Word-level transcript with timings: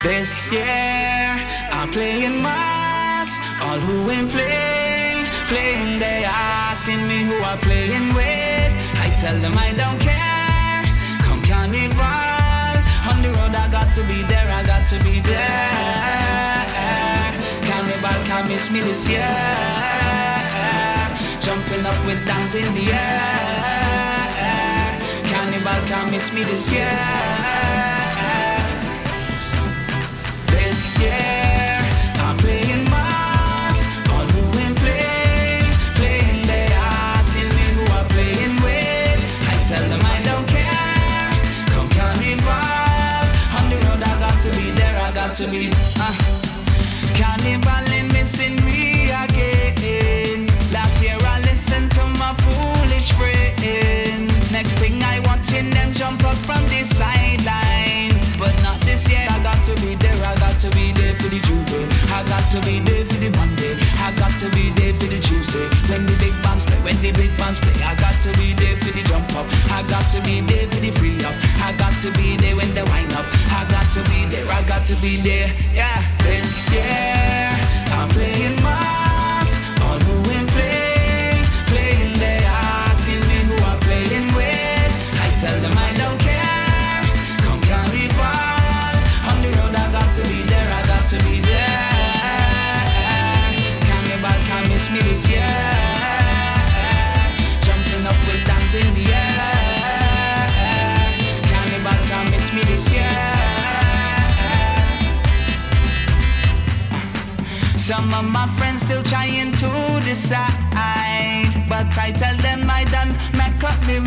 This 0.00 0.52
year 0.52 0.62
I'm 1.74 1.90
playing 1.90 2.40
mas. 2.40 3.34
All 3.60 3.80
who 3.80 4.08
ain't 4.08 4.30
playing, 4.30 5.26
playing, 5.50 5.98
they 5.98 6.22
asking 6.24 7.02
me 7.10 7.26
who 7.26 7.34
I'm 7.42 7.58
playing 7.58 8.14
with. 8.14 8.72
I 8.94 9.10
tell 9.18 9.36
them 9.40 9.58
I 9.58 9.74
don't 9.74 9.98
care. 9.98 10.86
Come 11.26 11.42
carnival, 11.42 12.78
on 13.10 13.22
the 13.22 13.30
road 13.34 13.56
I 13.58 13.66
got 13.72 13.92
to 13.94 14.02
be 14.06 14.22
there, 14.22 14.46
I 14.46 14.62
got 14.62 14.86
to 14.86 15.02
be 15.02 15.18
there. 15.18 16.62
Carnival 17.66 18.22
can't 18.30 18.46
miss 18.46 18.70
me 18.70 18.82
this 18.82 19.08
year. 19.08 19.26
Jumping 21.40 21.84
up 21.84 21.98
with 22.06 22.24
dance 22.24 22.54
in 22.54 22.72
the 22.72 22.86
air. 22.86 24.38
Carnival 25.26 25.80
can't 25.90 26.12
miss 26.12 26.32
me 26.32 26.44
this 26.44 26.70
year. 26.70 27.37
To 45.38 45.46
be. 45.46 45.70
Uh. 46.00 46.10
Carnival 47.14 47.94
ain't 47.94 48.12
missing 48.12 48.56
me 48.64 49.04
again. 49.06 50.48
Last 50.72 51.00
year 51.00 51.16
I 51.20 51.38
listened 51.42 51.92
to 51.92 52.04
my 52.18 52.34
foolish 52.42 53.12
friends. 53.12 54.50
Next 54.50 54.78
thing 54.80 55.00
I 55.00 55.20
watching 55.20 55.70
them 55.70 55.92
jump 55.92 56.24
up 56.24 56.34
from 56.38 56.60
the 56.66 56.82
sidelines. 56.82 58.36
But 58.36 58.50
not 58.64 58.80
this 58.80 59.08
year, 59.08 59.26
I 59.30 59.38
got 59.42 59.62
to 59.66 59.74
be 59.80 59.94
there, 59.94 60.18
I 60.26 60.34
got 60.42 60.58
to 60.58 60.70
be 60.70 60.90
there 60.90 61.14
for 61.14 61.28
the 61.28 61.38
J'ouvert. 61.38 61.86
I 62.10 62.26
got 62.26 62.50
to 62.50 62.60
be 62.66 62.80
there 62.80 63.04
for 63.04 63.18
the 63.22 63.30
Monday. 63.38 63.78
I 64.02 64.10
got 64.18 64.34
to 64.42 64.50
be 64.50 64.70
there 64.74 64.94
for 64.94 65.06
the 65.06 65.18
Tuesday. 65.22 65.70
When 65.86 66.06
the 66.06 66.18
big 66.18 66.34
bands 66.42 66.64
play, 66.64 66.78
when 66.82 66.98
the 67.02 67.12
big 67.12 67.30
bands 67.38 67.60
play, 67.60 67.78
I 67.86 67.94
got 67.94 68.18
to 68.26 68.30
be 68.38 68.54
there 68.54 68.76
for 68.78 68.90
the 68.90 69.02
jump 69.06 69.30
up. 69.38 69.46
I 69.70 69.86
got 69.86 70.10
to 70.14 70.20
be 70.22 70.40
there 70.40 70.66
for 70.66 70.82
the 70.82 70.90
free 70.98 71.22
up. 71.22 71.34
I 71.62 71.74
got 71.78 71.94
to 72.02 72.10
be 72.18 72.36
there 72.36 72.57
got 74.78 74.86
to 74.86 74.96
be 74.96 75.16
there. 75.16 75.50
Yeah, 75.74 75.97
Some 107.78 108.12
of 108.12 108.24
my 108.24 108.46
friends 108.58 108.82
still 108.82 109.02
trying 109.04 109.52
to 109.52 109.70
decide, 110.04 110.44
but 111.68 111.86
I 111.96 112.12
tell 112.12 112.36
them 112.38 112.68
I 112.68 112.84
done 112.84 113.14
make 113.32 113.62
up 113.62 113.80
my 113.86 114.00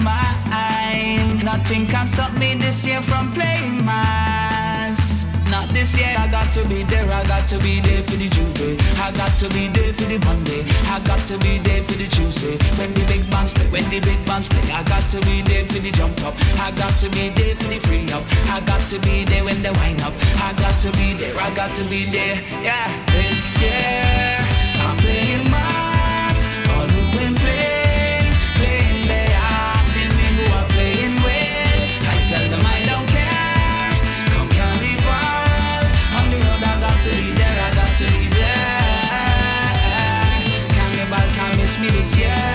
mind. 0.51 1.43
Nothing 1.43 1.87
can 1.87 2.05
stop 2.05 2.33
me 2.33 2.53
this 2.55 2.85
year 2.85 3.01
from 3.01 3.31
playing 3.31 3.83
mas. 3.85 5.31
Not 5.49 5.69
this 5.69 5.97
year, 5.97 6.13
I 6.17 6.27
got 6.27 6.51
to 6.53 6.67
be 6.67 6.83
there, 6.83 7.09
I 7.11 7.23
got 7.27 7.47
to 7.49 7.57
be 7.59 7.79
there 7.79 8.03
for 8.03 8.15
the 8.15 8.29
J'ouvert. 8.29 8.79
I 9.03 9.11
got 9.11 9.37
to 9.39 9.49
be 9.49 9.67
there 9.67 9.93
for 9.93 10.05
the 10.05 10.19
Monday, 10.19 10.63
I 10.87 10.99
got 11.03 11.25
to 11.27 11.37
be 11.39 11.57
there 11.59 11.83
for 11.83 11.95
the 11.95 12.07
Tuesday. 12.07 12.55
When 12.77 12.93
the 12.93 13.03
big 13.07 13.29
bands 13.31 13.53
play, 13.53 13.67
when 13.67 13.89
the 13.89 13.99
big 13.99 14.23
bands 14.25 14.47
play, 14.47 14.63
I 14.71 14.83
got 14.83 15.09
to 15.09 15.19
be 15.25 15.41
there 15.41 15.65
for 15.65 15.79
the 15.79 15.91
jump 15.91 16.21
up. 16.23 16.35
I 16.59 16.71
got 16.71 16.97
to 16.99 17.09
be 17.09 17.29
there 17.29 17.55
for 17.55 17.67
the 17.67 17.79
free 17.79 18.11
up. 18.11 18.23
I 18.51 18.61
got 18.61 18.85
to 18.87 18.99
be 18.99 19.25
there 19.25 19.43
when 19.43 19.61
they 19.63 19.71
wind 19.71 20.01
up. 20.01 20.13
I 20.43 20.53
got 20.59 20.79
to 20.81 20.91
be 20.93 21.13
there, 21.13 21.35
I 21.39 21.53
got 21.55 21.73
to 21.75 21.83
be 21.85 22.05
there, 22.05 22.35
yeah. 22.63 22.87
Yeah. 42.01 42.50